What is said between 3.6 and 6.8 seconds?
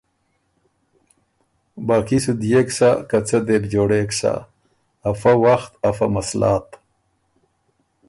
بو جوړېک سۀ ”افۀ وخت افۀ مسلات“